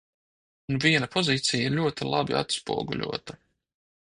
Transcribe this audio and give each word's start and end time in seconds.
Un 0.73 0.79
viena 0.85 1.09
pozīcija 1.15 1.67
ir 1.67 1.75
ļoti 1.81 2.09
labi 2.15 2.39
atspoguļota. 2.41 3.39